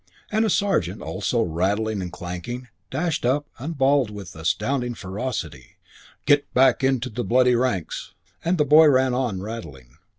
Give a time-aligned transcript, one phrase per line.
[0.31, 5.77] And a sergeant, also rattling and clanking, dashed up and bawled with astounding ferocity,
[6.25, 9.97] "Get back into the bloody ranks!" And the boy ran on, rattling.